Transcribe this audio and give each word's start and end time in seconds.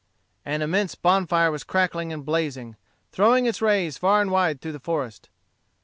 An 0.43 0.63
immense 0.63 0.95
bonfire 0.95 1.51
was 1.51 1.63
crackling 1.63 2.11
and 2.11 2.25
blazing, 2.25 2.75
throwing 3.11 3.45
its 3.45 3.61
rays 3.61 3.99
far 3.99 4.19
and 4.19 4.31
wide 4.31 4.59
through 4.59 4.71
the 4.71 4.79
forest. 4.79 5.29